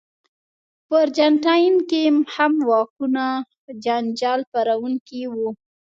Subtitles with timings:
[0.87, 2.01] په ارجنټاین کې
[2.35, 3.25] هم واکونه
[3.85, 5.49] جنجال پاروونکي وو.